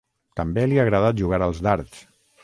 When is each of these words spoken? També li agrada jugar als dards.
També 0.39 0.61
li 0.69 0.79
agrada 0.83 1.11
jugar 1.19 1.41
als 1.47 1.59
dards. 1.67 2.01